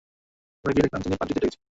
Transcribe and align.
আমরা 0.65 0.71
গিয়ে 0.73 0.85
দেখলাম, 0.85 1.01
তিনি 1.03 1.15
পাদ্রীদের 1.19 1.41
ডেকেছেন। 1.43 1.61